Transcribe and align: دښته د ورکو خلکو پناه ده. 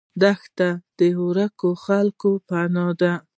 دښته 0.21 0.69
د 0.99 1.01
ورکو 1.25 1.69
خلکو 1.85 2.29
پناه 2.47 2.91
ده. 3.01 3.13